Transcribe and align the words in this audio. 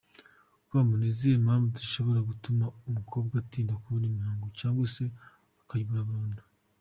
com: 0.67 0.87
Ni 0.99 1.05
izihe 1.11 1.35
mpamvu 1.45 1.69
zishobora 1.81 2.19
gutuma 2.29 2.65
umukobwa 2.89 3.33
atinda 3.43 3.79
kubona 3.83 4.05
imihango 4.11 4.47
cyangwa 4.59 4.83
se 4.95 5.03
akayibura 5.63 6.09
burundu?. 6.09 6.41